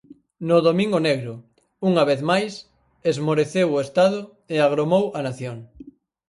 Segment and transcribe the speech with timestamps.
[0.49, 1.33] No domingo negro,
[1.89, 2.53] unha vez máis,
[3.11, 4.19] esmoreceu o Estado
[4.53, 5.57] e agromou a nación.